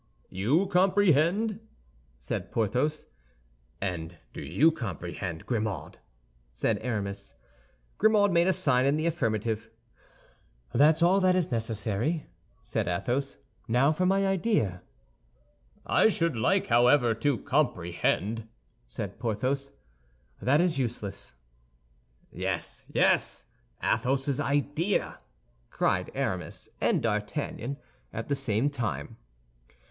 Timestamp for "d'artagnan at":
27.03-28.29